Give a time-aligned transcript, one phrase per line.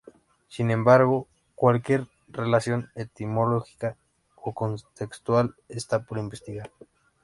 [0.47, 3.97] Sin embargo, cualquier relación etimológica
[4.35, 6.71] o contextual está por investigar.